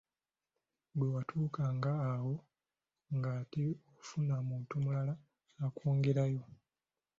Bwe 0.97 1.07
watuukanga 1.15 1.91
awo 2.11 2.35
nga 3.15 3.29
ate 3.39 3.65
ofuna 3.99 4.35
muntu 4.47 4.73
mulala 4.83 5.13
akwongerayo. 5.65 6.43